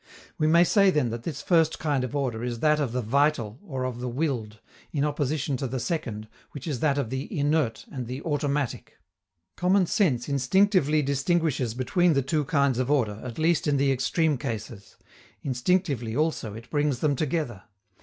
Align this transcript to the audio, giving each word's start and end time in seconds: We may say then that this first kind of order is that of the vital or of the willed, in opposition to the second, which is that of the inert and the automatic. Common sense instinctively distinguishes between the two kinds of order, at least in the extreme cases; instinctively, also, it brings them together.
We 0.39 0.47
may 0.47 0.63
say 0.63 0.89
then 0.89 1.11
that 1.11 1.21
this 1.21 1.43
first 1.43 1.77
kind 1.77 2.03
of 2.03 2.15
order 2.15 2.43
is 2.43 2.59
that 2.61 2.79
of 2.79 2.91
the 2.91 3.03
vital 3.03 3.59
or 3.61 3.83
of 3.83 3.99
the 3.99 4.09
willed, 4.09 4.59
in 4.91 5.05
opposition 5.05 5.57
to 5.57 5.67
the 5.67 5.79
second, 5.79 6.27
which 6.53 6.65
is 6.65 6.79
that 6.79 6.97
of 6.97 7.11
the 7.11 7.31
inert 7.39 7.85
and 7.91 8.07
the 8.07 8.19
automatic. 8.23 8.97
Common 9.55 9.85
sense 9.85 10.27
instinctively 10.27 11.03
distinguishes 11.03 11.75
between 11.75 12.13
the 12.13 12.23
two 12.23 12.45
kinds 12.45 12.79
of 12.79 12.89
order, 12.89 13.21
at 13.23 13.37
least 13.37 13.67
in 13.67 13.77
the 13.77 13.91
extreme 13.91 14.39
cases; 14.39 14.95
instinctively, 15.43 16.15
also, 16.15 16.55
it 16.55 16.71
brings 16.71 16.97
them 17.01 17.15
together. 17.15 17.61